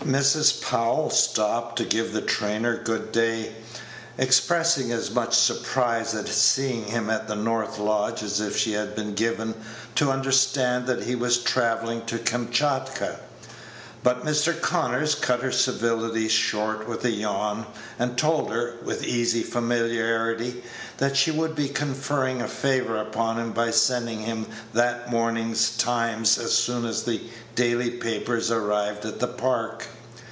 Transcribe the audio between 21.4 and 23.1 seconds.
be conferring a favor